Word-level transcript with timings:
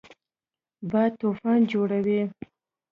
باد 0.91 1.11
طوفان 1.21 1.59
جوړوي 1.71 2.21